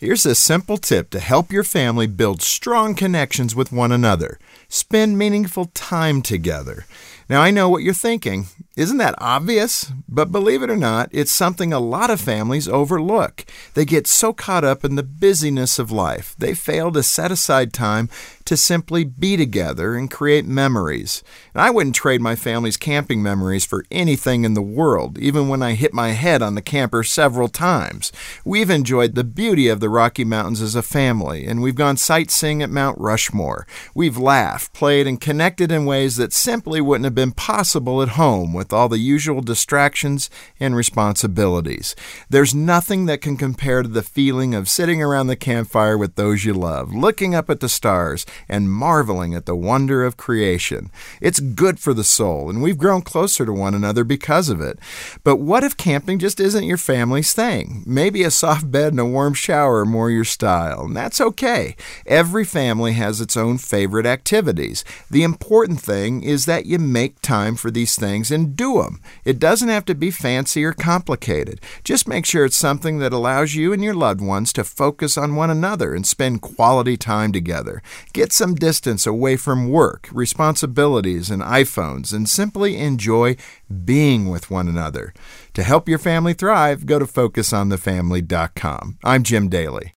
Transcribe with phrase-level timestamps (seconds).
[0.00, 4.38] Here's a simple tip to help your family build strong connections with one another.
[4.68, 6.86] Spend meaningful time together.
[7.28, 8.46] Now, I know what you're thinking.
[8.74, 9.92] Isn't that obvious?
[10.08, 13.44] But believe it or not, it's something a lot of families overlook.
[13.74, 17.72] They get so caught up in the busyness of life, they fail to set aside
[17.72, 18.08] time
[18.48, 21.22] to simply be together and create memories.
[21.52, 25.62] And I wouldn't trade my family's camping memories for anything in the world, even when
[25.62, 28.10] I hit my head on the camper several times.
[28.46, 32.62] We've enjoyed the beauty of the Rocky Mountains as a family, and we've gone sightseeing
[32.62, 33.66] at Mount Rushmore.
[33.94, 38.52] We've laughed, played, and connected in ways that simply wouldn't have been possible at home
[38.52, 41.96] with all the usual distractions and responsibilities.
[42.30, 46.44] There's nothing that can compare to the feeling of sitting around the campfire with those
[46.44, 50.92] you love, looking up at the stars, and marveling at the wonder of creation.
[51.20, 54.78] It's good for the soul, and we've grown closer to one another because of it.
[55.24, 57.82] But what if camping just isn't your family's thing?
[57.84, 61.74] Maybe a soft bed and a warm shower are more your style, and that's okay.
[62.06, 64.84] Every family has its own favorite activities.
[65.10, 69.00] The important thing is that you make time for these things and do them.
[69.24, 71.60] It doesn't have to be fancy or complicated.
[71.84, 75.36] Just make sure it's something that allows you and your loved ones to focus on
[75.36, 77.82] one another and spend quality time together.
[78.12, 83.36] Get some distance away from work, responsibilities, and iPhones and simply enjoy
[83.84, 85.12] being with one another.
[85.54, 88.98] To help your family thrive, go to focusonthefamily.com.
[89.02, 89.94] I'm Jim Daly.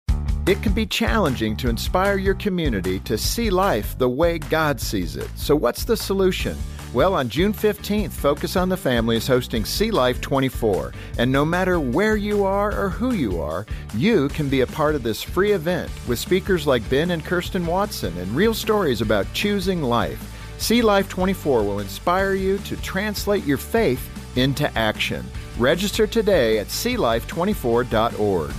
[0.50, 5.16] It can be challenging to inspire your community to see life the way God sees
[5.16, 5.30] it.
[5.36, 6.58] So, what's the solution?
[6.92, 10.92] Well, on June 15th, Focus on the Family is hosting See Life 24.
[11.20, 14.95] And no matter where you are or who you are, you can be a part
[14.95, 19.32] of this free event with speakers like Ben and Kirsten Watson and real stories about
[19.34, 20.36] choosing life.
[20.58, 24.02] See Life 24 will inspire you to translate your faith
[24.36, 25.23] into action.
[25.60, 28.54] Register today at seelife24.org.